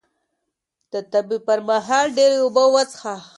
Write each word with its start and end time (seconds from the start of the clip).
د 0.91 0.93
تبې 1.11 1.37
پر 1.47 1.59
مهال 1.67 2.05
ډېرې 2.17 2.37
اوبه 2.43 2.63
وڅښه 2.73 3.15